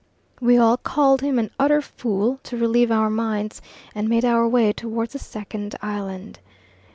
We 0.39 0.57
all 0.57 0.77
called 0.77 1.21
him 1.21 1.37
an 1.37 1.51
utter 1.59 1.79
fool 1.79 2.39
to 2.41 2.57
relieve 2.57 2.89
our 2.89 3.11
minds, 3.11 3.61
and 3.93 4.09
made 4.09 4.25
our 4.25 4.47
way 4.47 4.73
towards 4.73 5.13
the 5.13 5.19
second 5.19 5.75
island. 5.79 6.39